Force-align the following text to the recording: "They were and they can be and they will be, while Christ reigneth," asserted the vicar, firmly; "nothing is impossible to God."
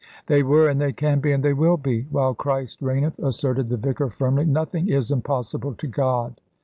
"They 0.25 0.41
were 0.41 0.67
and 0.67 0.81
they 0.81 0.93
can 0.93 1.19
be 1.19 1.31
and 1.31 1.43
they 1.45 1.53
will 1.53 1.77
be, 1.77 2.07
while 2.09 2.33
Christ 2.33 2.81
reigneth," 2.81 3.19
asserted 3.19 3.69
the 3.69 3.77
vicar, 3.77 4.09
firmly; 4.09 4.45
"nothing 4.45 4.87
is 4.89 5.11
impossible 5.11 5.75
to 5.75 5.85
God." 5.85 6.41